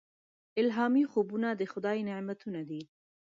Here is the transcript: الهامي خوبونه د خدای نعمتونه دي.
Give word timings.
الهامي 0.61 1.03
خوبونه 1.11 1.47
د 1.55 1.61
خدای 1.71 1.97
نعمتونه 2.09 2.61
دي. 2.69 2.81